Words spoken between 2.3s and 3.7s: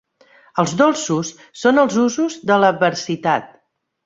de l'adversitat.